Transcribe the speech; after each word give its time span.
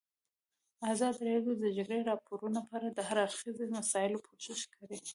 ازادي 0.91 1.21
راډیو 1.31 1.53
د 1.57 1.61
د 1.63 1.65
جګړې 1.77 2.01
راپورونه 2.09 2.59
په 2.67 2.73
اړه 2.77 2.89
د 2.91 2.99
هر 3.07 3.17
اړخیزو 3.25 3.63
مسایلو 3.77 4.23
پوښښ 4.25 4.61
کړی. 4.75 4.97